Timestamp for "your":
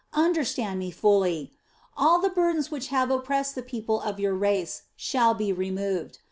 4.19-4.33